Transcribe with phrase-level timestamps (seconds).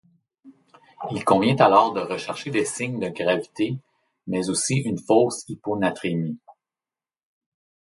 [1.11, 3.77] Il convient alors de rechercher des signes de gravité,
[4.25, 6.39] mais aussi une fausse hyponatrémie.